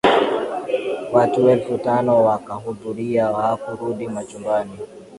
watu 1.13 1.49
elfu 1.49 1.77
tano 1.77 2.23
wakahudhuria 2.25 3.25
hawakurudi 3.25 4.07
majumbani 4.07 4.77